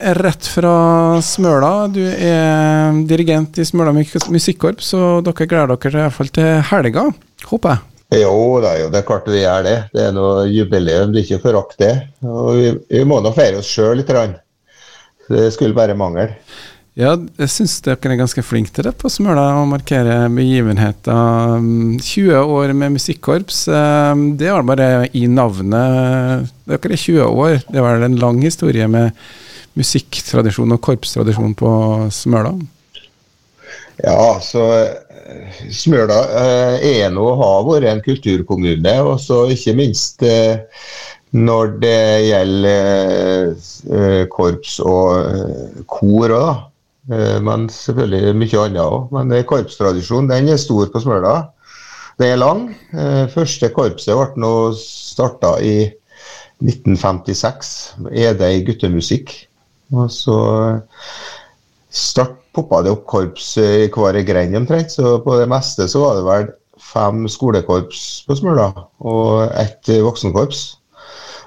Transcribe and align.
rett 0.00 0.46
fra 0.48 0.72
Smøla. 1.22 1.72
Du 1.92 2.00
er 2.02 2.96
dirigent 3.08 3.58
i 3.60 3.66
Smøla 3.68 3.92
musikkorps, 3.94 4.94
og 4.96 5.24
dere 5.26 5.46
gleder 5.46 5.76
dere 5.76 5.92
i 5.98 6.04
hvert 6.06 6.16
fall 6.16 6.32
til 6.34 6.50
helga, 6.70 7.06
håper 7.50 7.74
jeg? 7.74 7.86
Jo, 8.20 8.58
det 8.58 8.70
er, 8.72 8.78
jo, 8.82 8.88
det 8.90 8.98
er 8.98 9.06
klart 9.06 9.28
vi 9.30 9.44
gjør 9.44 9.66
det. 9.68 9.76
Det 9.94 10.06
er 10.08 10.14
noe 10.16 10.48
jubileum, 10.50 11.12
det 11.14 11.20
er 11.20 11.28
ikke 11.28 11.44
forakt 11.44 11.78
det. 11.78 11.92
Og 12.26 12.56
vi, 12.58 12.72
vi 12.90 13.04
må 13.06 13.20
nå 13.22 13.30
feire 13.36 13.60
oss 13.60 13.70
sjøl 13.70 14.00
litt. 14.00 14.10
Det 15.30 15.46
skulle 15.54 15.76
bare 15.76 15.94
mangle. 15.98 16.32
Ja, 16.98 17.12
jeg 17.14 17.52
syns 17.52 17.76
dere 17.86 18.10
er 18.10 18.18
ganske 18.18 18.42
flinke 18.42 18.72
til 18.74 18.88
det 18.88 18.96
på 18.98 19.08
Smøla, 19.12 19.44
å 19.60 19.68
markere 19.70 20.24
begivenheter. 20.34 21.62
20 22.02 22.50
år 22.58 22.74
med 22.74 22.96
musikkorps, 22.96 23.62
eh, 23.70 24.24
det 24.40 24.50
var 24.50 24.66
bare 24.66 24.88
i 25.14 25.28
navnet. 25.30 26.50
Dere 26.66 26.96
er 26.96 27.04
20 27.04 27.22
år. 27.30 27.62
Det 27.70 27.84
var 27.86 28.02
en 28.02 28.18
lang 28.18 28.42
historie 28.42 28.90
med 28.90 29.14
musikktradisjon 29.78 30.74
og 30.74 30.80
korpstradisjon 30.84 31.54
på 31.58 31.70
Smøla. 32.14 32.54
Ja, 34.00 34.40
så 34.42 34.64
eh, 34.72 35.60
Smøla 35.74 36.20
eh, 36.40 36.88
er 37.02 37.12
nå 37.14 37.26
har 37.42 37.66
vært 37.68 37.90
en 37.90 38.02
kulturkommune. 38.04 38.96
Og 39.06 39.20
så 39.22 39.44
ikke 39.52 39.76
minst 39.78 40.24
når 41.30 41.76
det 41.82 42.02
gjelder 42.26 43.54
korps 44.32 44.80
og 44.82 45.84
kor 45.90 46.34
òg. 46.34 46.66
Eh, 47.10 47.38
men 47.42 47.68
selvfølgelig 47.72 48.34
mye 48.38 48.64
annet 48.64 48.82
òg. 48.84 49.08
Men 49.14 49.32
korpstradisjonen 49.48 50.30
den 50.30 50.52
er 50.52 50.60
stor 50.60 50.90
på 50.92 51.02
Smøla. 51.02 51.34
Det 52.20 52.28
er 52.28 52.40
lang. 52.40 52.68
Eh, 52.92 53.26
første 53.32 53.70
korpset 53.74 54.14
ble 54.14 54.42
nå 54.42 54.52
starta 54.78 55.56
i 55.64 55.90
1956. 56.60 57.72
Er 58.12 58.36
det 58.38 58.50
i 58.52 58.64
guttemusikk. 58.66 59.32
Og 59.94 60.10
så 60.12 60.38
start 61.90 62.36
poppa 62.54 62.82
det 62.82 62.92
opp 62.94 63.04
korps 63.10 63.52
i 63.62 63.88
hver 63.90 64.18
grein 64.26 64.56
omtrent. 64.58 64.92
Så 64.92 65.18
på 65.24 65.38
det 65.38 65.48
meste 65.50 65.86
så 65.90 66.02
var 66.02 66.18
det 66.18 66.26
vel 66.26 66.48
fem 66.80 67.26
skolekorps 67.30 68.04
på 68.26 68.36
Smøla 68.38 68.70
og 69.06 69.50
ett 69.60 69.90
voksenkorps. 70.02 70.64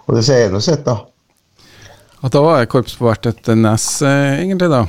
Og 0.08 0.17
det 0.17 0.25
sier 0.27 0.52
nå 0.52 0.61
sitt, 0.64 0.83
da. 0.86 0.99
At 2.23 2.36
da 2.36 2.44
var 2.44 2.67
korps 2.71 2.95
på 2.95 3.08
hvert 3.08 3.27
et 3.27 3.49
nes, 3.59 3.88
eh, 4.08 4.41
egentlig, 4.44 4.69
da? 4.71 4.86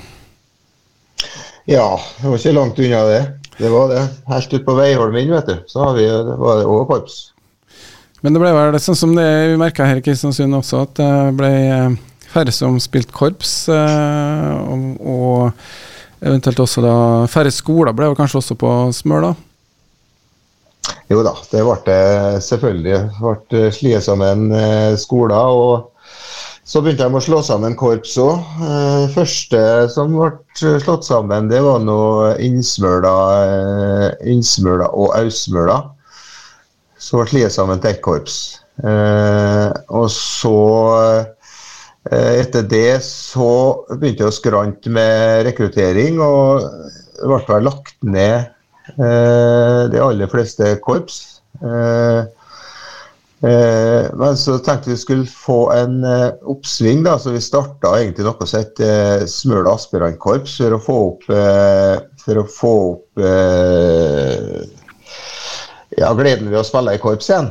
Ja, 1.71 1.87
det 2.21 2.29
var 2.29 2.39
ikke 2.39 2.55
langt 2.55 2.79
unna 2.79 3.05
det. 3.09 3.23
Det 3.59 3.71
var 3.71 3.89
det. 3.91 4.03
Helt 4.29 4.53
ute 4.53 4.65
på 4.67 4.75
Veiholmen, 4.79 5.31
vet 5.31 5.51
du, 5.51 5.55
så 5.71 5.93
vi, 5.97 6.07
det 6.07 6.39
var 6.39 6.61
det 6.61 6.67
òg 6.71 6.87
korps. 6.91 7.21
Men 8.23 8.35
det 8.35 8.41
ble 8.43 8.51
vel 8.57 8.79
sånn 8.81 8.99
som 8.99 9.15
det 9.17 9.27
vi 9.51 9.57
merka 9.61 9.87
her 9.87 10.01
i 10.01 10.05
Kristiansund 10.05 10.57
også, 10.57 10.85
at 10.87 10.95
det 10.99 11.11
ble 11.39 11.51
eh, 11.51 11.97
færre 12.35 12.55
som 12.55 12.79
spilte 12.83 13.15
korps. 13.15 13.55
Eh, 13.71 14.53
og, 14.67 14.85
og 15.01 16.25
eventuelt 16.25 16.63
også 16.65 16.85
da 16.85 16.95
færre 17.31 17.53
skoler 17.55 17.95
ble 17.97 18.11
jo 18.11 18.19
kanskje 18.19 18.41
også 18.41 18.59
på 18.59 18.71
Smøla? 18.97 19.35
Jo 21.13 21.23
da, 21.25 21.35
det 21.53 21.65
ble 21.65 21.99
selvfølgelig. 22.45 23.01
Ble 23.21 23.67
slitt 23.75 24.07
sammen 24.07 24.51
eh, 24.53 24.95
skoler. 25.01 25.37
og 25.37 25.91
så 26.65 26.81
begynte 26.81 27.05
de 27.05 27.19
å 27.19 27.21
slå 27.21 27.43
sammen 27.45 27.75
korps 27.77 28.15
òg. 28.21 28.41
Eh, 28.65 29.05
første 29.13 29.61
som 29.93 30.15
ble 30.17 30.31
slått 30.81 31.05
sammen, 31.05 31.51
det 31.53 31.61
var 31.65 31.83
nå 31.85 31.99
Innsmøla, 32.41 33.13
Innsmøla 34.25 34.89
og 34.97 35.13
Ausmøla. 35.19 35.83
Så 36.97 37.21
ble 37.21 37.29
slått 37.29 37.57
sammen 37.59 37.85
til 37.85 37.93
ett 37.93 38.01
korps. 38.05 38.39
Og 38.81 40.09
så, 40.11 40.57
etter 42.13 42.67
det, 42.69 42.99
så 43.07 43.49
begynte 43.95 44.27
jeg 44.27 44.33
å 44.33 44.37
skrante 44.37 44.93
med 44.93 45.47
rekruttering, 45.49 46.19
og 46.21 46.67
det 47.17 47.31
ble 47.31 47.39
vel 47.49 47.65
lagt 47.71 47.97
ned 48.05 48.51
de 48.95 50.01
aller 50.05 50.29
fleste 50.29 50.75
korps. 50.85 51.23
Eh, 53.45 54.11
men 54.17 54.37
så 54.41 54.57
tenkte 54.65 54.91
vi 54.91 54.97
skulle 54.97 55.29
få 55.29 55.67
en 55.75 56.05
eh, 56.09 56.31
oppsving, 56.49 57.03
da, 57.05 57.19
så 57.21 57.35
vi 57.35 57.43
starta 57.45 57.91
egentlig 57.99 58.25
noe 58.25 58.47
som 58.49 58.63
het 58.63 58.81
eh, 58.81 59.25
Smøla 59.29 59.75
aspirantkorps 59.77 60.55
for 60.63 60.77
å 60.77 60.81
få 60.81 60.97
opp, 61.11 61.27
eh, 61.29 61.97
for 62.25 62.41
å 62.41 62.47
få 62.49 62.73
opp 62.95 63.21
eh, 63.21 64.63
ja, 65.99 66.15
gleden 66.17 66.49
ved 66.49 66.63
å 66.63 66.65
spille 66.65 66.97
i 66.97 67.03
korps 67.03 67.29
igjen. 67.29 67.51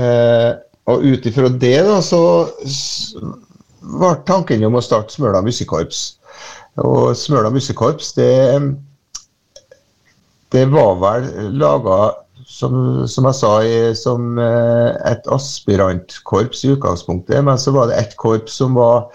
Eh, 0.00 0.54
og 0.88 1.04
ut 1.04 1.28
ifra 1.28 1.50
det 1.50 1.80
da, 1.84 1.98
så 2.04 2.22
var 3.86 4.22
tanken 4.26 4.64
om 4.66 4.78
å 4.78 4.84
starte 4.84 5.14
Smøla 5.14 5.42
musikkorps. 5.46 6.04
Og 6.82 7.14
Smøla 7.16 7.50
musikkorps, 7.54 8.12
det, 8.18 8.30
det 10.54 10.66
var 10.72 10.96
vel 11.02 11.28
laga 11.56 11.98
som, 12.46 13.06
som, 13.10 13.26
jeg 13.26 13.38
sa, 13.40 13.52
som 13.98 14.38
eh, 14.38 14.90
et 15.10 15.26
aspirantkorps 15.32 16.64
i 16.64 16.74
utgangspunktet. 16.76 17.42
Men 17.44 17.58
så 17.58 17.74
var 17.74 17.90
det 17.90 17.98
ett 18.00 18.16
korps 18.20 18.58
som 18.60 18.76
var 18.78 19.08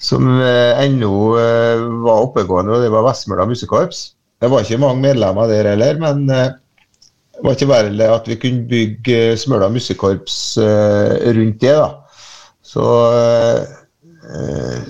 som 0.00 0.26
eh, 0.40 0.80
ennå 0.80 1.12
eh, 1.38 1.84
var 2.06 2.26
oppegående, 2.26 2.74
og 2.74 2.84
det 2.84 2.90
var 2.92 3.06
Vestmøla 3.06 3.46
musikkorps. 3.50 4.10
Det 4.40 4.48
var 4.48 4.64
ikke 4.64 4.80
mange 4.80 5.04
medlemmer 5.04 5.50
der 5.50 5.68
heller, 5.74 5.98
men 6.00 6.24
det 6.30 7.44
var 7.44 7.56
ikke 7.56 7.68
verre 7.68 8.06
at 8.14 8.28
vi 8.28 8.38
kunne 8.40 8.64
bygge 8.70 9.36
Smøla 9.40 9.68
musikkorps 9.72 10.56
rundt 10.56 11.60
det. 11.60 11.74
da. 11.76 11.90
Så, 12.64 12.86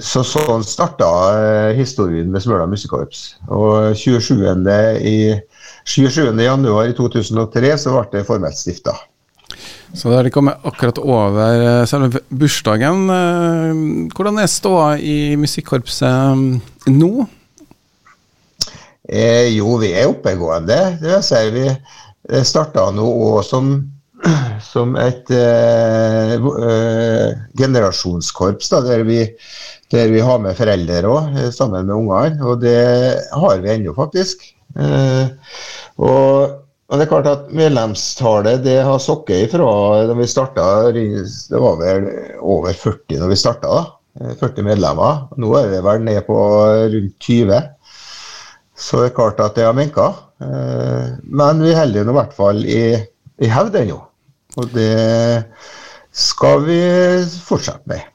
så 0.05 0.21
sånn 0.27 0.65
starta 0.67 1.06
historien 1.77 2.28
med 2.28 2.43
Smøla 2.45 2.67
musikkorps. 2.69 3.23
Og 3.49 3.97
27. 3.97 4.43
i 5.01 6.97
2003 6.99 7.73
så 7.81 7.95
ble 7.95 8.05
det 8.12 8.27
formelt 8.28 8.59
stifta. 8.61 8.99
Så 9.95 10.11
da 10.11 10.21
er 10.21 10.28
de 10.28 10.33
kommet 10.34 10.62
akkurat 10.67 11.01
over 11.03 11.65
eh, 11.65 11.87
selve 11.91 12.23
bursdagen. 12.31 13.09
Eh, 13.11 13.81
hvordan 14.15 14.39
er 14.39 14.51
ståa 14.51 14.95
i 15.03 15.34
musikkorpset 15.41 16.91
nå? 16.93 17.11
Eh, 19.11 19.51
jo, 19.57 19.75
vi 19.83 19.91
er 19.97 20.11
oppegående. 20.12 20.78
Det 21.01 21.11
vil 21.11 21.25
si, 21.27 21.41
vi 21.57 21.67
eh, 21.67 22.45
starta 22.47 22.87
nå 22.95 23.07
òg 23.09 23.41
som, 23.47 23.72
som, 24.72 24.94
et 25.00 25.31
eh, 25.34 26.36
generasjonskorps, 27.58 28.70
da, 28.72 28.81
der, 28.84 29.04
vi, 29.08 29.20
der 29.92 30.10
vi 30.12 30.22
har 30.25 30.41
med 30.42 30.58
foreldre 30.58 31.03
òg, 31.08 31.38
sammen 31.54 31.88
med 31.88 31.97
ungene. 31.97 32.41
Og 32.47 32.60
det 32.62 32.80
har 33.32 33.62
vi 33.62 33.72
ennå, 33.75 33.94
faktisk. 33.97 34.44
Eh, 34.78 35.30
og, 35.98 36.59
og, 36.91 36.94
det 36.97 37.04
er 37.04 37.10
klart 37.10 37.30
at 37.30 37.48
Medlemstallet 37.56 38.62
det 38.66 38.78
har 38.86 39.03
sokket 39.03 39.48
ifra 39.48 39.70
da 40.10 40.16
vi 40.19 40.28
starta. 40.30 40.66
Det 40.94 41.62
var 41.64 41.80
vel 41.80 42.10
over 42.41 42.72
40 42.75 43.20
da 43.22 43.30
vi 43.30 43.41
starta. 43.41 43.82
40 44.20 44.59
eh, 44.60 44.66
medlemmer. 44.66 45.26
Nå 45.41 45.53
er 45.59 45.70
vi 45.75 45.84
vel 45.86 46.03
ned 46.06 46.25
på 46.28 46.41
rundt 46.97 47.30
20. 47.30 47.62
Så 48.80 49.03
det 49.03 49.10
er 49.10 49.16
klart 49.16 49.41
at 49.44 49.56
det 49.59 49.66
har 49.69 49.76
minka. 49.76 50.12
Eh, 50.41 51.16
men 51.25 51.64
vi 51.64 51.76
holder 51.76 52.06
nå 52.06 52.14
i 52.14 52.20
hvert 52.20 52.36
fall 52.36 52.64
i, 52.64 52.84
i 53.41 53.50
hevd 53.50 53.76
ennå. 53.82 54.00
Og 54.60 54.71
det 54.75 55.44
skal 56.12 56.65
vi 56.66 56.78
fortsette 57.47 57.91
med. 57.91 58.06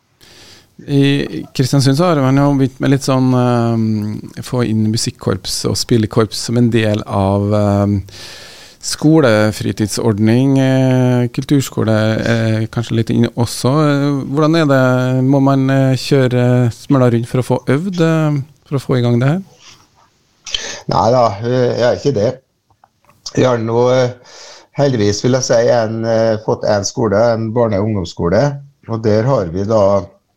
I 0.86 1.46
Kristiansund 1.56 1.98
så 1.98 2.10
har 2.10 2.20
man 2.20 2.38
jo 2.38 2.50
begynt 2.60 2.82
med 2.84 2.92
litt 2.92 3.06
sånn 3.06 3.30
uh, 3.32 4.42
Få 4.44 4.66
inn 4.68 4.90
musikkorps 4.92 5.62
og 5.70 5.78
spillekorps 5.80 6.42
som 6.50 6.60
en 6.60 6.68
del 6.74 7.00
av 7.08 7.46
uh, 7.56 7.86
skolefritidsordning. 8.86 10.58
Uh, 10.60 11.28
kulturskole 11.34 11.96
er 12.24 12.68
kanskje 12.74 13.00
litt 13.00 13.14
inne 13.16 13.32
også. 13.40 13.72
hvordan 14.36 14.60
er 14.62 14.68
det? 14.74 14.84
Må 15.24 15.40
man 15.44 15.70
kjøre 16.00 16.68
smøla 16.76 17.14
rundt 17.16 17.32
for 17.32 17.42
å 17.42 17.50
få 17.54 17.64
øvd? 17.78 18.04
for 18.66 18.80
å 18.80 18.82
få 18.82 18.98
i 18.98 19.04
gang 19.06 19.20
det 19.22 19.30
her? 19.30 19.44
Nei 20.92 21.06
da, 21.14 21.24
jeg 21.46 21.86
er 21.86 22.00
ikke 22.00 22.16
det. 22.16 22.32
Jeg 23.36 23.48
har 23.48 23.62
nå 23.62 23.86
heldigvis 24.76 25.24
vil 25.24 25.38
jeg 25.38 25.48
si 25.48 25.60
en, 25.72 26.04
fått 26.46 26.66
én 26.68 26.86
skole, 26.88 27.20
en 27.34 27.50
barne- 27.56 27.80
og 27.80 27.90
ungdomsskole. 27.90 28.44
Og 28.92 29.02
der 29.04 29.26
har 29.26 29.50
vi 29.54 29.64
da 29.68 29.82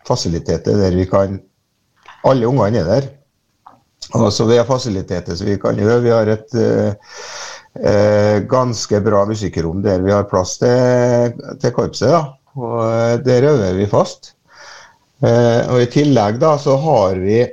fasiliteter 0.09 0.79
der 0.79 0.97
vi 0.97 1.07
kan 1.11 1.41
Alle 2.27 2.49
ungene 2.49 2.81
er 2.81 2.85
der. 2.85 3.05
Og 4.19 4.33
så 4.33 4.47
vi 4.49 4.57
har 4.57 4.67
fasiliteter 4.67 5.37
så 5.37 5.45
vi 5.45 5.59
kan 5.61 5.77
gjøre. 5.79 6.01
Vi 6.03 6.11
har 6.11 6.31
et 6.33 6.55
eh, 6.59 8.39
ganske 8.51 9.01
bra 9.05 9.25
musikkrom 9.29 9.83
der 9.85 10.03
vi 10.03 10.13
har 10.13 10.27
plass 10.31 10.57
til, 10.59 11.37
til 11.61 11.75
korpset. 11.77 12.11
da. 12.11 12.25
Og 12.59 12.81
eh, 12.89 13.21
der 13.25 13.47
øver 13.53 13.79
vi 13.79 13.87
fast. 13.87 14.35
Eh, 15.23 15.63
og 15.69 15.83
i 15.83 15.91
tillegg 15.93 16.41
da 16.43 16.57
så 16.59 16.77
har 16.79 17.23
vi 17.23 17.47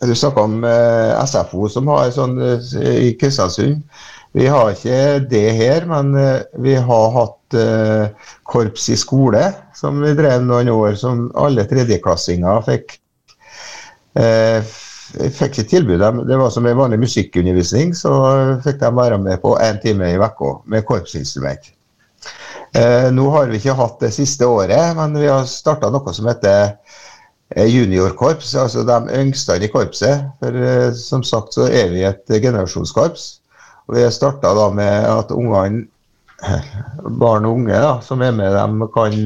Du 0.00 0.14
snakka 0.16 0.40
om 0.46 0.62
eh, 0.64 1.24
SFO 1.28 1.66
som 1.68 1.88
har 1.92 2.08
sånn 2.14 2.38
eh, 2.40 2.84
i 3.04 3.10
Kristiansund. 3.20 3.82
Vi 4.32 4.46
har 4.46 4.70
ikke 4.70 4.98
det 5.30 5.46
her, 5.58 5.86
men 5.90 6.12
eh, 6.14 6.42
vi 6.62 6.76
har 6.78 7.14
hatt 7.16 7.36
korps 8.46 8.84
i 8.94 8.96
skole 8.98 9.40
som 9.74 9.96
vi 10.04 10.12
drev 10.14 10.44
noen 10.46 10.68
år, 10.70 10.94
som 10.94 11.24
alle 11.34 11.64
tredjeklassinger 11.66 12.62
fikk, 12.68 12.94
Jeg 14.14 15.32
fikk 15.34 15.56
ikke 15.58 15.70
tilbud. 15.70 16.02
Det 16.28 16.36
var 16.38 16.50
som 16.54 16.66
en 16.66 16.78
vanlig 16.78 17.00
musikkundervisning, 17.02 17.90
så 17.98 18.12
fikk 18.62 18.78
de 18.78 18.90
være 18.94 19.18
med 19.18 19.40
på 19.42 19.56
én 19.58 19.80
time 19.82 20.12
i 20.12 20.18
uka 20.18 20.52
med 20.70 20.86
korpsinstrument. 20.86 21.72
Nå 23.10 23.24
har 23.34 23.50
vi 23.50 23.58
ikke 23.58 23.74
hatt 23.74 23.98
det 24.02 24.12
siste 24.14 24.46
året, 24.46 24.94
men 24.94 25.18
vi 25.18 25.26
har 25.26 25.42
starta 25.50 25.90
noe 25.90 26.14
som 26.14 26.30
heter 26.30 26.76
juniorkorps, 27.66 28.54
altså 28.54 28.86
de 28.86 29.00
yngste 29.18 29.58
i 29.58 29.70
korpset. 29.72 30.30
For 30.38 30.94
som 30.94 31.26
sagt 31.26 31.58
så 31.58 31.66
er 31.66 31.90
vi 31.90 32.06
et 32.06 32.38
generasjonskorps. 32.38 33.39
Og 33.90 33.96
vi 33.96 34.04
starta 34.14 34.52
da 34.54 34.68
med 34.70 35.06
at 35.10 35.32
ungene, 35.34 35.88
barn 37.20 37.44
og 37.48 37.56
unge 37.58 37.74
da, 37.74 37.96
som 38.06 38.22
er 38.22 38.30
med, 38.32 38.54
dem 38.54 38.84
kan 38.94 39.16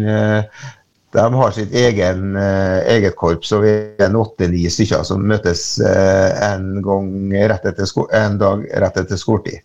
de 1.14 1.25
har 1.37 1.52
sitt 1.55 1.75
egen, 1.76 2.32
eget 2.34 3.14
korps, 3.20 3.52
og 3.55 3.62
vi 3.62 3.75
er 4.02 4.16
åtte-ni 4.19 4.64
stykker 4.72 5.05
som 5.06 5.22
møtes 5.28 5.76
en, 5.84 6.81
rett 6.82 7.69
etter 7.69 7.93
en 8.19 8.40
dag 8.40 8.64
rett 8.82 8.99
etter 9.05 9.20
skoletid. 9.20 9.61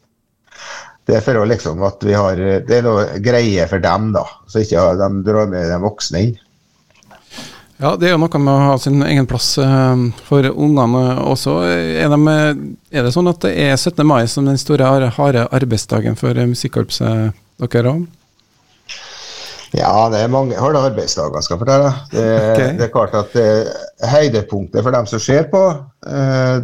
Det 1.08 1.16
er 1.18 1.24
for 1.26 1.40
å 1.40 1.48
liksom 1.48 1.82
at 1.88 2.04
vi 2.06 2.14
har 2.14 2.38
Det 2.68 2.76
er 2.76 2.86
noe 2.86 3.08
greie 3.24 3.66
for 3.72 3.82
dem, 3.82 4.12
da, 4.14 4.28
så 4.46 4.62
ikke 4.62 4.84
de 5.00 5.10
drar 5.26 5.50
med 5.50 5.72
de 5.72 5.80
voksne 5.82 6.28
inn. 6.28 6.38
Ja, 7.80 7.94
det 7.96 8.10
er 8.10 8.12
jo 8.12 8.20
noe 8.20 8.40
med 8.44 8.52
å 8.52 8.64
ha 8.74 8.78
sin 8.82 9.00
egen 9.08 9.28
plass 9.30 9.54
for 10.28 10.48
ungene 10.52 11.04
også. 11.24 11.62
Er, 11.64 12.12
de, 12.12 12.38
er 12.92 13.06
det 13.06 13.14
sånn 13.16 13.32
at 13.32 13.40
det 13.46 13.54
er 13.56 13.78
17. 13.78 14.04
mai 14.04 14.26
som 14.28 14.50
den 14.50 14.60
store, 14.60 14.84
harde 15.16 15.46
arbeidsdagen 15.48 16.20
for 16.20 16.36
musikkorpset 16.52 17.38
dere 17.64 17.94
òg? 17.94 18.08
Ja, 19.78 20.10
det 20.10 20.24
er 20.24 20.32
mange 20.34 20.58
harde 20.58 20.82
arbeidsdager, 20.90 21.44
skal 21.46 21.56
jeg 21.56 21.62
fortelle. 21.62 21.90
Det, 22.12 22.26
okay. 22.52 22.70
det, 22.80 22.86
er 22.88 22.94
klart 22.94 23.16
at 23.16 23.36
det, 23.38 23.48
Høydepunktet 24.12 24.84
for 24.84 24.96
dem 24.96 25.08
som 25.12 25.22
ser 25.22 25.46
på, 25.52 25.62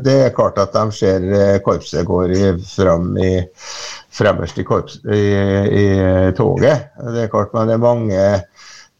det 0.04 0.16
er 0.26 0.36
klart 0.36 0.58
at 0.60 0.74
de 0.74 0.86
ser 0.96 1.28
korpset 1.64 2.08
går 2.08 2.34
fram 2.66 3.14
i, 3.22 3.34
fremmest 4.16 4.58
i, 4.58 4.66
korps, 4.66 4.98
i, 5.06 5.26
i, 5.84 5.86
toget. 6.38 6.90
Det 7.14 7.28
er 7.28 7.32
klart, 7.32 7.54
men 7.54 7.70
det 7.70 7.78
er 7.78 7.84
mange 7.84 8.24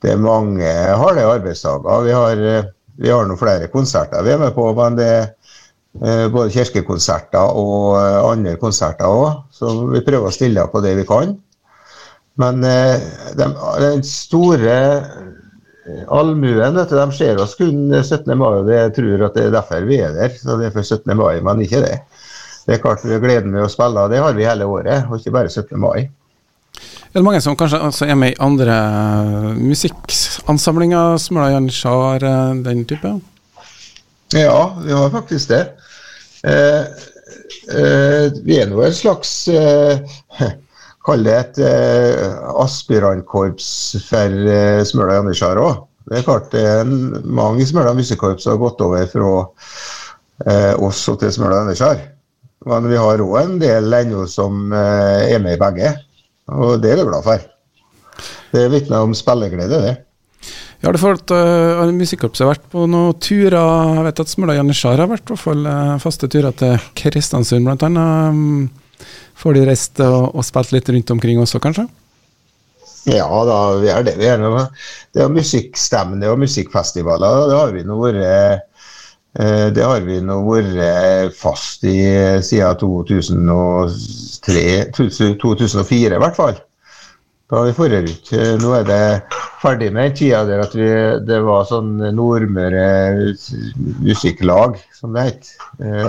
det 0.04 0.12
er 0.14 0.22
mange 0.22 0.68
harde 1.00 1.26
arbeidsdager. 1.28 2.04
Vi 2.06 2.14
har, 2.16 2.44
vi 3.02 3.12
har 3.12 3.28
noen 3.28 3.40
flere 3.40 3.70
konserter 3.74 4.26
vi 4.26 4.34
er 4.36 4.42
med 4.42 4.54
på, 4.56 4.68
men 4.78 5.00
det 5.00 5.10
er 5.16 6.30
både 6.34 6.52
kirkekonserter 6.52 7.56
og 7.56 7.96
andre 8.32 8.58
konserter 8.62 9.08
òg. 9.08 9.46
Så 9.56 9.72
vi 9.94 10.04
prøver 10.06 10.30
å 10.30 10.36
stille 10.36 10.68
på 10.72 10.84
det 10.84 10.96
vi 11.00 11.08
kan. 11.08 11.38
Men 12.42 12.60
de, 12.66 12.76
den 13.40 14.04
store 14.04 14.76
allmuen 16.12 16.76
vet 16.76 16.92
de 16.92 17.06
ser 17.16 17.40
oss 17.42 17.56
kun 17.60 17.88
17. 17.94 18.32
mai, 18.38 18.52
og 18.60 18.72
jeg 18.74 18.94
tror 18.98 19.26
at 19.28 19.38
det 19.38 19.48
er 19.48 19.56
derfor 19.56 19.88
vi 19.88 20.02
er 20.04 20.16
der. 20.18 20.36
Så 20.36 20.58
det 20.60 20.70
er 20.70 20.76
for 20.76 20.84
17. 20.84 21.16
mai, 21.18 21.40
men 21.46 21.64
ikke 21.64 21.84
det. 21.86 21.96
Det 22.66 22.76
er 22.76 22.82
klart 22.82 23.06
vi 23.06 23.20
gleden 23.22 23.54
med 23.54 23.68
å 23.68 23.72
spille, 23.72 24.08
det 24.10 24.22
har 24.24 24.34
vi 24.34 24.48
hele 24.48 24.68
året, 24.68 25.06
og 25.06 25.20
ikke 25.20 25.36
bare 25.36 25.52
17. 25.52 25.78
mai. 25.80 26.08
Er 27.16 27.22
det 27.22 27.28
mange 27.30 27.40
som 27.40 27.56
kanskje 27.56 27.78
altså, 27.80 28.06
er 28.12 28.18
med 28.20 28.34
i 28.34 28.42
andre 28.44 28.74
musikkansamlinger? 29.56 31.14
Smøla 31.24 31.54
Janitsjar, 31.54 32.24
den 32.66 32.82
type? 32.90 33.08
Ja, 34.36 34.74
vi 34.84 34.92
har 34.92 35.14
faktisk 35.14 35.54
det. 35.54 35.62
Eh, 36.44 36.82
eh, 37.72 38.26
vi 38.44 38.58
er 38.60 38.68
nå 38.68 38.82
en 38.84 38.98
slags 38.98 39.32
eh, 39.48 40.04
Kall 41.08 41.24
det 41.24 41.38
et 41.38 41.62
eh, 41.64 42.34
aspirantkorps 42.60 43.70
for 44.10 44.36
eh, 44.52 44.82
Smøla 44.84 45.22
Janitsjar 45.22 45.62
òg. 45.62 45.86
Det 46.12 46.18
er 46.20 46.26
klart 46.28 46.50
det 46.52 46.66
er 46.68 46.84
mange 47.24 47.64
Smøla 47.70 47.94
musikkorps 47.96 48.50
har 48.52 48.60
gått 48.60 48.84
over 48.84 49.08
fra 49.14 49.30
eh, 50.50 50.74
oss 50.84 51.06
til 51.08 51.32
Smøla 51.32 51.62
Janitsjar. 51.62 52.04
Men 52.68 52.92
vi 52.92 53.00
har 53.00 53.24
òg 53.24 53.40
en 53.40 53.56
del 53.64 53.98
ennå 54.02 54.28
som 54.28 54.68
er 54.76 55.40
med 55.40 55.56
i 55.56 55.62
begge. 55.64 55.94
Og 56.54 56.78
det 56.82 56.92
er 56.94 57.02
vi 57.02 57.08
glad 57.10 57.26
for. 57.26 57.46
Det 58.54 58.66
vitner 58.72 59.06
om 59.06 59.16
spilleglede, 59.18 59.82
det. 59.82 59.96
Ja, 60.84 60.92
det 60.94 61.02
for 61.02 61.18
at 61.18 61.32
uh, 61.34 61.90
Musikkorpset 61.96 62.46
har 62.46 62.54
vært 62.54 62.68
på 62.72 62.86
noen 62.92 63.18
turer. 63.18 63.58
Jeg 63.58 64.06
vet 64.06 64.22
at 64.22 64.32
Smøla 64.32 64.58
Janitsjar 64.60 65.02
har 65.02 65.10
vært 65.10 65.26
i 65.26 65.34
hvert 65.34 65.42
fall 65.42 65.70
faste 66.04 66.30
turer 66.30 66.54
til 66.60 66.76
Kristiansund, 67.00 67.66
bl.a. 67.66 67.90
Um, 68.30 68.68
får 69.40 69.58
de 69.58 69.66
reist 69.68 70.02
og, 70.06 70.36
og, 70.36 70.44
spilt 70.46 70.76
litt 70.76 70.92
rundt 70.94 71.16
omkring 71.16 71.42
også, 71.42 71.62
kanskje? 71.64 71.88
Ja 73.10 73.28
da, 73.46 73.58
vi 73.82 73.90
er 73.94 74.06
det. 74.06 74.16
Vi 74.18 74.30
er 74.30 74.40
noe. 74.42 74.68
Det 75.14 75.22
er 75.22 75.34
musikkstevne 75.34 76.30
og 76.32 76.40
musikkfestivaler. 76.42 77.44
Det 77.50 77.60
har 77.60 77.74
vi 77.76 77.84
nå 77.86 78.00
vært 78.02 78.24
Eh, 78.26 78.75
det 79.76 79.84
har 79.84 80.06
vi 80.08 80.22
nå 80.24 80.38
vært 80.48 80.78
eh, 80.80 81.26
fast 81.36 81.84
i 81.84 81.98
eh, 82.08 82.38
siden 82.40 82.78
2003, 82.80 84.62
2004 84.96 86.16
i 86.16 86.22
hvert 86.24 86.38
fall. 86.38 86.56
Da 87.52 87.66
vi 87.68 87.74
forrige 87.78 88.10
ut. 88.10 88.32
Nå 88.64 88.72
er 88.74 88.86
det 88.88 89.02
ferdig 89.62 89.92
med 89.94 90.08
den 90.08 90.16
tida 90.18 90.40
der 90.48 90.64
at 90.64 90.74
vi, 90.74 90.88
det 91.28 91.38
var 91.46 91.68
sånn 91.70 92.00
Nordmøre 92.16 92.86
musikklag, 94.02 94.80
som 94.96 95.14
det 95.14 95.28
het. 95.28 95.52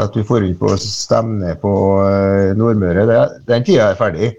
At 0.01 0.17
vi 0.17 0.25
får 0.25 0.41
rundt 0.47 0.57
på 0.63 0.73
stevne 0.81 1.53
på 1.61 1.73
Nordmøre. 2.57 3.05
Den 3.45 3.69
tida 3.69 3.91
er 3.91 4.01
ferdig. 4.01 4.33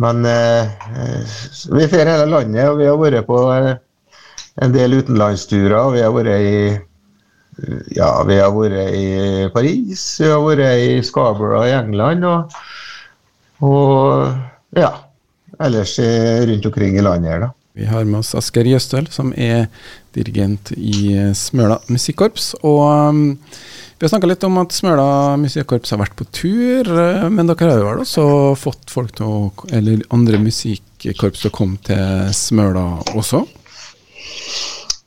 Men 0.00 0.24
vi 0.24 1.90
fer 1.92 2.08
hele 2.08 2.24
landet, 2.32 2.64
og 2.70 2.80
vi 2.80 2.88
har 2.88 2.96
vært 3.04 3.28
på 3.28 3.44
en 3.52 4.72
del 4.72 4.96
utenlandsturer. 5.02 5.76
og 5.76 5.92
Vi 5.98 6.06
har 6.06 6.16
vært 6.16 6.40
i 6.40 6.87
ja, 7.94 8.10
vi 8.28 8.38
har 8.38 8.54
vært 8.54 8.94
i 8.94 9.06
Paris, 9.54 10.02
vi 10.22 10.30
har 10.30 10.42
vært 10.44 10.82
i 10.82 10.98
Scarborough 11.06 11.66
i 11.66 11.76
England. 11.76 12.26
Og, 12.26 12.58
og 13.66 14.78
ja, 14.78 14.92
ellers 15.58 15.96
rundt 15.98 16.68
omkring 16.70 16.98
i 16.98 17.04
landet 17.04 17.34
her, 17.34 17.46
da. 17.48 17.54
Vi 17.78 17.86
har 17.86 18.06
med 18.10 18.24
oss 18.24 18.34
Asker 18.34 18.66
Jøstøl, 18.66 19.06
som 19.14 19.28
er 19.38 19.68
dirigent 20.16 20.72
i 20.74 21.14
Smøla 21.38 21.76
musikkorps. 21.86 22.56
Og 22.66 22.80
um, 22.82 23.20
vi 23.38 24.02
har 24.02 24.10
snakka 24.10 24.30
litt 24.32 24.46
om 24.48 24.58
at 24.58 24.74
Smøla 24.74 25.36
musikkorps 25.38 25.94
har 25.94 26.00
vært 26.02 26.16
på 26.18 26.26
tur, 26.34 26.90
uh, 26.90 27.28
men 27.30 27.46
dere 27.46 27.70
har 27.70 27.78
jo 27.78 27.86
vel 27.86 28.02
også 28.02 28.26
fått 28.58 28.90
folk 28.90 29.14
til 29.20 29.30
å, 29.30 29.38
eller 29.70 30.02
andre 30.14 30.42
musikkorps 30.42 31.44
til 31.44 31.52
å 31.52 31.54
komme 31.54 31.78
til 31.86 32.34
Smøla 32.34 32.86
også? 33.14 33.44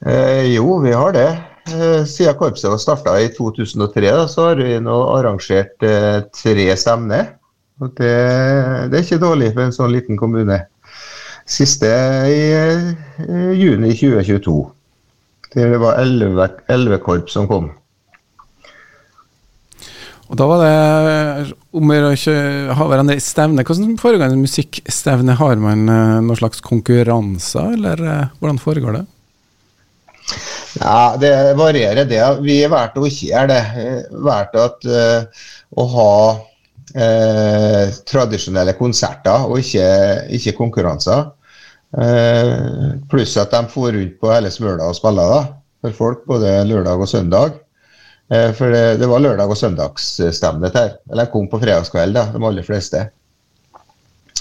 Eh, 0.07 0.47
jo, 0.55 0.79
vi 0.81 0.95
har 0.95 1.11
det. 1.13 1.29
Eh, 1.71 2.05
siden 2.05 2.37
korpset 2.39 2.71
var 2.71 2.81
starta 2.81 3.15
i 3.21 3.29
2003, 3.33 4.11
da, 4.11 4.27
så 4.27 4.49
har 4.49 4.61
vi 4.61 4.79
nå 4.83 4.97
arrangert 5.15 5.85
eh, 5.85 6.21
tre 6.35 6.67
stevner. 6.77 7.33
Det, 7.81 8.11
det, 8.91 8.97
er 8.97 9.01
ikke 9.01 9.21
dårlig 9.23 9.53
for 9.55 9.65
en 9.65 9.73
sånn 9.75 9.93
liten 9.93 10.19
kommune. 10.19 10.59
Siste 11.49 11.89
i 12.29 12.41
eh, 12.53 13.53
juni 13.57 13.95
2022. 13.97 14.57
Det 15.51 15.67
var 15.81 15.99
elleve 15.99 16.99
korps 17.03 17.35
som 17.35 17.49
kom. 17.49 17.71
Og 20.31 20.37
Da 20.39 20.45
var 20.47 20.61
det 20.63 21.55
om 21.75 21.91
å 21.91 22.05
i 22.07 23.19
stevne. 23.19 23.65
Hvordan 23.67 23.97
foregår 23.99 24.31
en 24.31 24.45
musikkstevne? 24.45 25.35
Har 25.35 25.59
man 25.59 25.89
eh, 25.91 26.19
noen 26.23 26.39
slags 26.39 26.63
konkurranser, 26.63 27.73
eller 27.75 27.99
eh, 27.99 28.29
hvordan 28.39 28.61
foregår 28.61 29.01
det? 29.01 29.03
Ja, 30.79 31.17
Det 31.19 31.53
varierer, 31.53 32.05
det. 32.05 32.21
Vi 32.45 32.61
valgte 32.69 33.01
å 33.01 33.09
ikke 33.09 33.27
gjøre 33.31 33.49
det. 33.51 33.61
Vi 33.75 34.23
valgte 34.27 34.63
at, 34.69 34.87
uh, 34.87 35.45
å 35.75 35.85
ha 35.95 36.13
uh, 36.37 37.85
tradisjonelle 38.07 38.75
konserter 38.79 39.47
og 39.49 39.59
ikke, 39.59 39.87
ikke 40.37 40.55
konkurranser. 40.59 41.31
Uh, 41.91 43.01
pluss 43.11 43.35
at 43.41 43.51
de 43.51 43.65
for 43.71 43.91
rundt 43.91 44.15
på 44.21 44.31
hele 44.31 44.51
Smøla 44.53 44.87
og 44.87 44.95
spilla 44.95 45.27
for 45.81 45.97
folk, 45.97 46.23
både 46.29 46.61
lørdag 46.69 47.03
og 47.03 47.09
søndag. 47.09 47.59
for 48.31 48.71
det, 48.71 48.99
det, 49.01 49.07
var 49.11 49.19
lørdag- 49.19 49.49
og 49.51 49.57
søndagsstemning 49.57 50.71
her. 50.71 50.93
Eller 51.11 51.27
kom 51.27 51.49
på 51.51 51.59
fredagskveld, 51.59 52.13
da, 52.15 52.29
de 52.31 52.45
aller 52.47 52.63
fleste. 52.63 53.09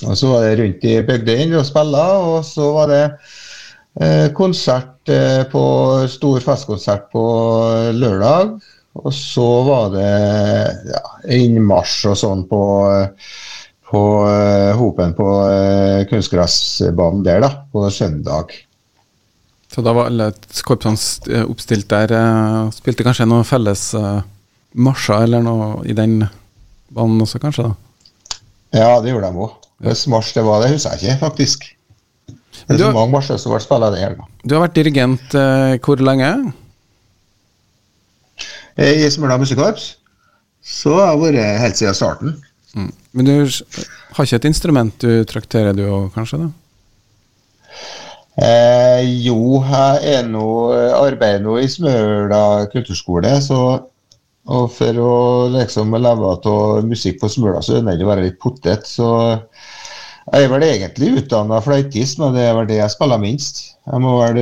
Og 0.07 0.17
Så 0.17 0.29
var 0.31 0.45
det 0.45 0.59
rundt 0.61 0.85
i 0.85 1.01
bygdene 1.03 1.59
og 1.59 1.67
spilla, 1.67 2.05
og 2.23 2.45
så 2.47 2.69
var 2.77 2.87
det 2.93 3.03
Eh, 3.03 3.50
konsert 4.37 5.09
eh, 5.09 5.43
på 5.51 5.63
stor 6.09 6.41
festkonsert 6.45 7.09
på 7.13 7.25
lørdag. 7.97 8.59
Og 9.01 9.13
så 9.15 9.47
var 9.67 9.93
det 9.95 10.11
ja, 10.91 11.03
innmarsj 11.37 12.09
og 12.11 12.17
sånn 12.19 12.43
på, 12.51 12.63
på 13.87 14.03
Hopen 14.81 15.15
på 15.15 15.29
kunstgressbanen 16.11 17.23
der, 17.27 17.45
da, 17.45 17.53
på 17.71 17.85
søndag. 17.95 18.51
Så 19.71 19.85
da 19.87 19.95
var 19.95 20.11
alle 20.11 20.33
korpsene 20.67 21.45
oppstilt 21.47 21.87
der. 21.93 22.17
Spilte 22.75 23.07
kanskje 23.07 23.29
noen 23.31 23.47
felles 23.47 23.93
marsjer 24.75 25.29
eller 25.29 25.47
noe 25.47 25.71
i 25.87 25.95
den 25.95 26.25
banen 26.91 27.23
også, 27.23 27.39
kanskje? 27.43 27.71
da? 27.71 28.41
Ja, 28.75 28.91
det 29.03 29.15
gjorde 29.15 29.31
de 29.31 29.45
òg. 29.47 29.55
Hvilken 29.81 30.13
marsj 30.13 30.35
det 30.37 30.45
var, 30.47 30.63
det 30.63 30.75
husker 30.75 30.99
jeg 30.99 31.15
ikke, 31.15 31.21
faktisk. 31.23 31.71
Det 32.71 32.85
er 32.85 32.93
så 32.93 32.95
mange 32.95 33.15
marsjer 33.17 33.39
som 33.43 33.55
ble 33.55 33.61
spilt 33.63 33.87
den 33.91 34.03
helga. 34.05 34.27
Du 34.45 34.55
har 34.55 34.65
vært 34.65 34.77
dirigent 34.79 35.35
eh, 35.35 35.77
hvor 35.83 36.03
lenge? 36.07 36.31
i 38.81 39.09
Smøla 39.13 39.37
musikkorps. 39.41 39.97
Så 40.65 40.95
har 40.95 41.13
jeg 41.13 41.21
vært 41.25 41.61
helt 41.65 41.81
siden 41.81 41.97
starten. 41.99 42.37
Mm. 42.79 42.93
Men 43.17 43.27
du 43.27 43.35
har 43.43 44.25
ikke 44.25 44.39
et 44.39 44.49
instrument 44.49 45.03
du 45.03 45.25
trakterer 45.29 45.75
du 45.77 45.83
òg, 45.89 46.11
kanskje? 46.15 46.45
da? 46.45 46.51
Eh, 48.41 49.03
jo, 49.27 49.61
jeg 49.67 50.15
er 50.15 50.29
nå, 50.31 50.47
arbeider 50.95 51.43
nå 51.45 51.59
i 51.61 51.69
Smøla 51.69 52.71
kulturskole, 52.73 53.35
så 53.45 53.61
og 54.51 54.71
for 54.73 54.97
å 54.99 55.15
liksom 55.53 55.93
leve 56.01 56.31
av 56.33 56.87
musikk 56.89 57.21
på 57.21 57.29
Smøla, 57.31 57.61
så 57.63 57.75
er 57.75 57.83
det 57.83 57.85
nødvendig 57.87 58.07
å 58.07 58.11
være 58.11 58.25
litt 58.25 58.39
potet. 58.43 58.89
Så 58.89 59.07
jeg 60.29 60.47
er 60.47 60.53
vel 60.53 60.67
egentlig 60.67 61.11
utdanna 61.23 61.59
fløytist, 61.65 62.21
men 62.21 62.37
det 62.37 62.45
er 62.47 62.55
vel 62.59 62.69
det 62.69 62.79
jeg 62.79 62.93
spiller 62.93 63.21
minst. 63.23 63.63
Jeg 63.89 64.03
må 64.05 64.19
vel 64.21 64.41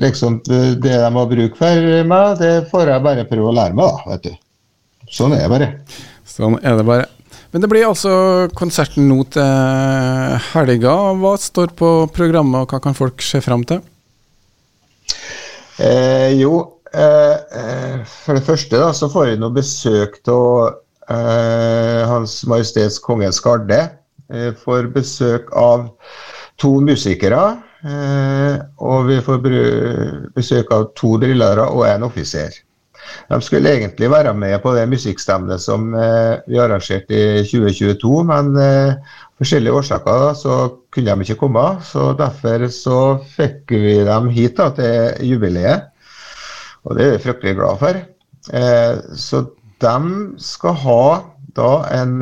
liksom 0.00 0.42
Det 0.44 0.76
de 0.82 0.96
har 1.00 1.30
bruk 1.30 1.56
for 1.56 1.86
meg, 2.04 2.40
det 2.40 2.52
får 2.68 2.90
jeg 2.92 3.04
bare 3.06 3.28
prøve 3.28 3.48
å 3.48 3.56
lære 3.56 3.76
meg, 3.78 3.86
da. 3.86 4.10
vet 4.12 4.26
du. 4.26 4.34
Sånn 5.10 5.34
er 5.34 5.46
det 5.46 5.52
bare. 5.54 5.70
Sånn 6.28 6.58
er 6.60 6.76
det 6.78 6.86
bare. 6.86 7.06
Men 7.50 7.64
det 7.64 7.70
blir 7.72 7.88
altså 7.88 8.12
konserten 8.54 9.08
nå 9.10 9.24
til 9.34 10.36
helga. 10.52 10.92
Hva 11.18 11.32
står 11.40 11.72
på 11.78 11.88
programmet, 12.14 12.62
og 12.62 12.74
hva 12.74 12.82
kan 12.84 12.94
folk 12.94 13.24
se 13.26 13.40
fram 13.42 13.64
til? 13.66 13.80
Eh, 15.80 16.36
jo, 16.38 16.60
eh, 16.92 17.38
eh, 17.62 17.96
for 18.04 18.38
det 18.38 18.44
første 18.46 18.78
da, 18.78 18.92
så 18.94 19.08
får 19.10 19.32
vi 19.32 19.40
nå 19.40 19.50
besøk 19.56 20.20
av 20.30 20.76
eh, 21.10 22.04
Hans 22.06 22.36
Majestets 22.46 23.00
Kongens 23.02 23.40
Garde. 23.42 23.80
Eh, 24.30 24.52
får 24.54 24.92
besøk 24.94 25.50
av 25.58 25.88
to 26.60 26.76
musikere. 26.86 27.42
Eh, 27.82 28.56
og 28.78 29.08
vi 29.08 29.20
får 29.24 29.40
besøk 30.36 30.70
av 30.76 30.90
to 30.98 31.16
drillere 31.22 31.66
og 31.72 31.86
en 31.88 32.06
offiser. 32.06 32.54
De 33.30 33.40
skulle 33.42 33.72
egentlig 33.72 34.10
være 34.12 34.34
med 34.36 34.60
på 34.62 34.74
det 34.76 34.84
musikkstemnet 34.90 35.62
som 35.62 35.88
eh, 35.98 36.36
vi 36.46 36.60
arrangerte 36.62 37.16
i 37.16 37.42
2022, 37.48 38.12
men 38.28 38.52
forskjellige 39.40 39.74
årsaker 39.80 40.26
så 40.38 40.58
kunne 40.94 41.16
de 41.16 41.26
ikke 41.26 41.40
komme. 41.40 41.64
så 41.82 42.12
Derfor 42.18 42.68
så 42.70 43.00
fikk 43.34 43.72
vi 43.72 43.96
dem 44.06 44.28
hit 44.30 44.60
da, 44.60 44.68
til 44.76 45.32
jubileet, 45.32 45.88
og 46.84 46.96
det 46.96 47.06
er 47.06 47.16
vi 47.16 47.24
fryktelig 47.24 47.56
glad 47.58 47.82
for. 47.82 47.98
Så 49.16 49.42
de 49.82 49.96
skal 50.40 50.78
ha 50.84 51.02
da 51.56 51.72
en 51.96 52.14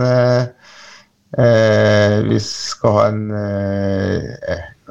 Vi 1.29 2.39
skal 2.41 2.95
ha 2.97 3.07
en 3.11 3.25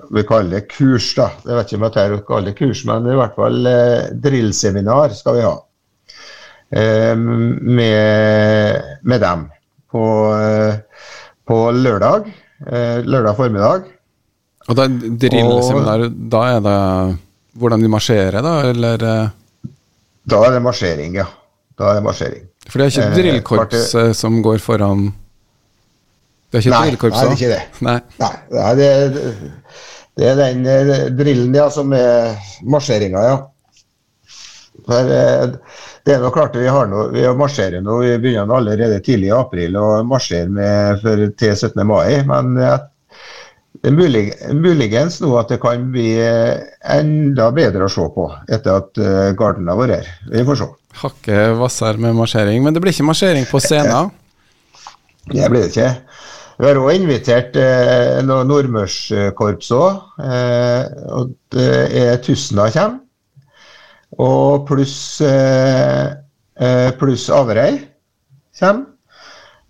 vi 0.09 0.23
kaller 0.23 0.49
det 0.57 0.67
kurs, 0.71 1.11
da. 1.17 1.29
Jeg 1.45 1.57
vet 1.57 1.71
ikke 1.71 1.79
om 1.79 1.85
jeg 1.87 2.21
kaller 2.27 2.49
det 2.49 2.57
kurs, 2.57 2.83
men 2.87 3.09
i 3.09 3.17
hvert 3.17 3.35
fall 3.37 3.69
eh, 3.69 4.09
drillseminar 4.23 5.15
skal 5.17 5.37
vi 5.37 5.45
ha. 5.45 5.53
Eh, 6.67 7.13
med, 7.17 8.81
med, 9.01 9.21
dem 9.23 9.45
på, 9.91 10.05
eh, 10.37 11.05
på 11.47 11.59
lørdag. 11.75 12.29
Eh, 12.67 12.99
lørdag 13.05 13.37
formiddag. 13.39 13.89
Og 14.67 14.75
da 14.75 14.87
drillseminar, 14.87 16.07
da 16.11 16.45
er 16.55 16.63
det 16.63 16.79
hvordan 17.57 17.83
de 17.83 17.89
marsjerer, 17.91 18.41
da, 18.43 18.55
eller? 18.69 19.05
Da 20.27 20.41
er 20.45 20.57
det 20.57 20.63
marsjering, 20.63 21.21
ja. 21.23 21.27
Da 21.77 21.91
er 21.91 21.99
det 21.99 22.05
marsjering. 22.05 22.43
For 22.67 22.81
det 22.81 22.87
er 22.87 22.93
ikke 22.93 23.15
drillkorps 23.15 23.95
eh, 23.95 24.11
som 24.17 24.41
går 24.43 24.59
foran 24.63 25.09
Det 26.57 26.65
er 26.65 26.71
ikke 26.71 26.87
drillkorps? 26.87 27.17
Nei, 27.17 27.27
det 27.27 27.29
er 27.29 27.37
ikke 27.37 27.51
det. 27.53 27.61
Nei, 27.87 27.99
nei 28.55 28.71
det, 28.79 28.87
er, 28.87 29.13
det, 30.17 30.31
er 30.31 30.41
den 30.41 31.15
drillen 31.19 31.55
ja, 31.57 31.67
som 31.73 31.93
er 31.95 32.35
marsjeringa, 32.65 33.23
ja. 33.27 33.37
For 34.87 35.09
det 35.09 36.13
er 36.13 36.21
noe 36.21 36.31
klart 36.31 36.55
Vi 36.55 36.69
har 36.69 36.87
noe, 36.87 37.09
vi 37.11 37.25
marsjerer 37.35 37.81
nå, 37.83 37.97
vi 38.05 38.13
begynner 38.23 38.59
allerede 38.59 39.01
tidlig 39.03 39.31
i 39.31 39.35
april 39.35 39.75
å 39.75 39.87
marsjere 40.07 40.47
med, 40.53 41.01
for, 41.01 41.23
til 41.39 41.55
17. 41.55 41.81
mai. 41.87 42.21
Men 42.29 42.53
det 42.57 43.91
er 43.91 43.95
mulig, 43.97 44.23
muligens 44.55 45.19
nå 45.23 45.33
at 45.41 45.51
det 45.51 45.59
kan 45.63 45.89
bli 45.91 46.13
enda 46.17 47.49
bedre 47.55 47.89
å 47.89 47.91
se 47.91 48.05
på 48.15 48.29
etter 48.47 48.79
at 48.79 49.01
Garden 49.37 49.67
har 49.69 49.81
vært 49.81 49.97
her. 49.97 50.13
Vi 50.31 50.45
får 50.47 50.61
se. 50.61 50.69
Hakket 50.97 51.57
hvassere 51.57 52.01
med 52.01 52.15
marsjering. 52.17 52.63
Men 52.63 52.73
det 52.73 52.81
blir 52.81 52.95
ikke 52.95 53.11
marsjering 53.11 53.45
på 53.49 53.61
scenen? 53.63 54.13
Det 55.27 55.49
blir 55.51 55.65
det 55.65 55.73
ikke. 55.73 55.89
Vi 56.57 56.65
har 56.65 56.79
òg 56.81 56.95
invitert 56.97 57.57
eh, 57.61 58.17
nordmørskorps 58.25 59.69
òg. 59.77 59.99
Eh, 60.25 60.87
og 61.13 61.35
det 61.53 61.67
er 62.01 62.17
Tustna 62.25 62.65
kommer. 62.73 63.03
Og 64.17 64.63
pluss 64.65 65.21
eh, 65.21 66.07
eh, 66.57 66.89
pluss 66.97 67.27
Averøy 67.29 67.77
kommer. 68.57 68.87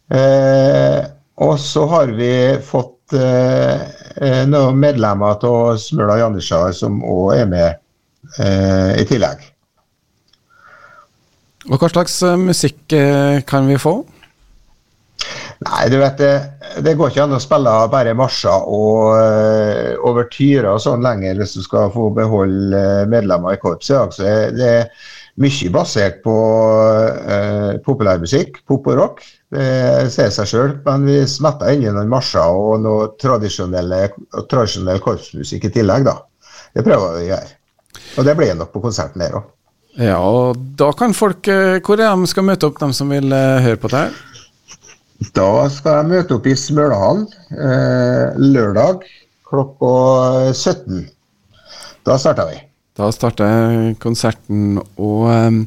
Eh, 0.08 1.02
og 1.44 1.58
så 1.60 1.84
har 1.92 2.14
vi 2.16 2.32
fått 2.64 3.18
eh, 3.18 3.84
eh 4.24 4.46
noen 4.48 4.80
medlemmer 4.80 5.36
av 5.36 5.76
Smøla 5.82 6.22
Janitsjar 6.22 6.72
som 6.74 7.02
òg 7.04 7.36
er 7.42 7.52
med 7.52 7.84
i 8.38 9.04
tillegg. 9.08 9.44
Og 11.70 11.80
Hva 11.80 11.88
slags 11.88 12.16
musikk 12.42 12.96
kan 13.48 13.70
vi 13.70 13.78
få? 13.80 13.94
Nei, 15.66 15.88
du 15.90 15.98
vet 15.98 16.20
det, 16.22 16.34
det 16.86 16.94
går 16.98 17.10
ikke 17.10 17.24
an 17.26 17.34
å 17.34 17.42
spille 17.42 17.72
bare 17.90 18.14
marsjer 18.18 18.68
og 18.70 19.16
uh, 19.18 19.96
overtyrer 20.06 20.70
og 20.70 20.82
sånn 20.84 21.06
lenger 21.06 21.40
hvis 21.40 21.56
du 21.58 21.64
skal 21.66 21.90
få 21.94 22.12
beholde 22.14 22.78
uh, 22.78 23.08
medlemmer 23.10 23.56
i 23.56 23.62
korpset. 23.62 23.98
Altså, 23.98 24.28
det 24.54 24.68
er 24.68 25.08
mye 25.42 25.72
basert 25.74 26.22
på 26.26 26.36
uh, 26.36 27.74
populærmusikk, 27.86 28.62
pop 28.70 28.86
og 28.92 29.02
rock. 29.02 29.26
Det 29.54 30.12
sier 30.14 30.30
seg 30.36 30.52
sjøl, 30.52 30.78
men 30.86 31.10
vi 31.10 31.18
smetter 31.30 31.74
inn 31.74 31.90
noen 31.90 32.12
marsjer 32.12 32.62
og 32.62 32.86
noe 32.86 33.10
tradisjonell 33.18 35.02
korpsmusikk 35.02 35.70
i 35.72 35.76
tillegg, 35.80 36.06
da. 36.06 36.20
Det 36.78 36.86
prøver 36.86 37.18
vi 37.18 37.26
å 37.26 37.30
gjøre. 37.32 37.54
Og 38.20 38.30
det 38.30 38.38
blir 38.38 38.58
nok 38.60 38.76
på 38.76 38.84
konserten 38.84 39.26
her 39.26 39.40
òg. 39.40 39.54
Ja, 39.98 40.20
og 40.22 40.60
da 40.78 40.92
kan 40.94 41.16
folk 41.18 41.48
Hvor 41.50 41.98
er 41.98 42.12
de 42.14 42.28
skal 42.30 42.46
møte 42.46 42.68
opp, 42.68 42.78
de 42.78 42.92
som 42.94 43.10
vil 43.10 43.34
høre 43.34 43.80
på 43.82 43.90
det 43.90 44.04
her? 44.04 44.20
Da 45.34 45.52
skal 45.74 46.02
jeg 46.02 46.10
møte 46.12 46.36
opp 46.38 46.46
i 46.46 46.54
Smølahallen 46.58 47.26
eh, 47.58 48.36
lørdag 48.38 49.06
klokka 49.48 50.52
17. 50.54 51.08
Da 52.06 52.18
starter 52.22 52.52
vi. 52.52 52.60
Da 52.98 53.10
starter 53.14 53.96
konserten, 54.02 54.78
og 54.98 55.24
eh, 55.32 55.64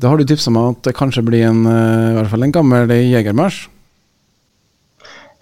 da 0.00 0.10
har 0.10 0.18
du 0.18 0.26
tipsa 0.26 0.50
meg 0.54 0.72
at 0.72 0.88
det 0.88 0.96
kanskje 0.96 1.24
blir 1.26 1.44
en, 1.50 1.66
uh, 1.68 2.10
i 2.12 2.16
hvert 2.16 2.32
fall 2.32 2.46
en 2.46 2.54
gammel 2.54 2.90
jegermarsj? 2.96 3.68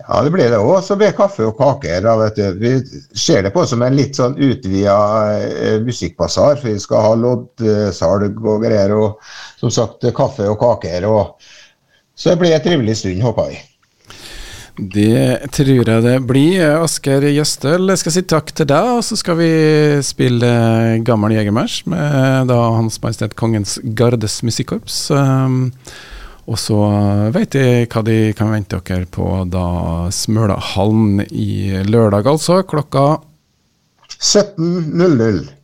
Ja, 0.01 0.19
det 0.27 0.33
blir 0.35 0.51
det 0.51 0.59
òg. 0.59 0.81
Så 0.83 0.97
blir 0.99 1.13
det 1.13 1.19
kaffe 1.21 1.45
og 1.47 1.55
kaker. 1.61 2.01
Da, 2.03 2.17
vet 2.19 2.39
du. 2.41 2.59
Vi 2.59 2.73
ser 3.15 3.45
det 3.47 3.53
på 3.55 3.63
som 3.69 3.85
en 3.87 3.95
litt 3.95 4.19
sånn 4.19 4.35
utvida 4.35 4.97
uh, 5.39 5.77
musikkbasar. 5.87 6.59
For 6.59 6.73
vi 6.73 6.83
skal 6.83 7.05
ha 7.07 7.15
loddsalg 7.21 8.41
og 8.43 8.67
greier. 8.67 8.97
Og 8.97 9.33
som 9.61 9.71
sagt 9.71 10.09
kaffe 10.17 10.49
og 10.51 10.59
kaker. 10.65 11.07
og 11.07 11.37
så 12.21 12.35
det 12.35 12.41
blir 12.43 12.53
et 12.53 12.65
trivelig 12.65 12.99
stund, 13.01 13.23
håper 13.25 13.49
vi. 13.49 13.59
Det 14.81 15.51
tror 15.53 15.89
jeg 15.89 16.05
det 16.05 16.15
blir. 16.29 16.63
Asker 16.81 17.25
Gjøstøl, 17.29 17.89
jeg 17.91 18.01
skal 18.01 18.15
si 18.15 18.23
takk 18.29 18.53
til 18.57 18.69
deg, 18.71 18.93
og 18.97 19.03
så 19.05 19.17
skal 19.19 19.37
vi 19.41 19.51
spille 20.05 20.51
gammel 21.05 21.35
jegermarsj 21.37 21.83
med 21.91 22.49
da 22.53 22.59
Hans 22.77 23.01
Majestet 23.03 23.37
Kongens 23.41 23.79
Gardes 23.97 24.39
Musikkorps. 24.47 25.03
Um, 25.13 25.73
og 26.51 26.61
så 26.61 26.79
vet 27.35 27.57
jeg 27.57 27.89
hva 27.93 28.05
de 28.07 28.19
kan 28.37 28.53
vente 28.55 28.81
dere 28.89 29.09
på 29.09 29.45
da 29.53 29.67
Smølahallen 30.13 31.25
i 31.29 31.83
lørdag, 31.89 32.29
altså, 32.29 32.63
klokka 32.69 33.21
17.00. 34.21 35.60